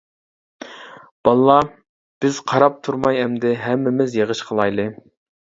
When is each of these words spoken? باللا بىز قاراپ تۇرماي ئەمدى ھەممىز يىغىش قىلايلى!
باللا 1.29 1.57
بىز 2.25 2.39
قاراپ 2.53 2.81
تۇرماي 2.89 3.21
ئەمدى 3.27 3.53
ھەممىز 3.67 4.19
يىغىش 4.23 4.45
قىلايلى! 4.51 4.89